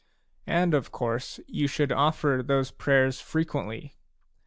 And 0.47 0.73
of 0.73 0.91
course 0.91 1.39
you 1.47 1.67
should 1.67 1.91
ofFer 1.91 2.41
those 2.47 2.71
prayers 2.71 3.21
frequently. 3.21 3.97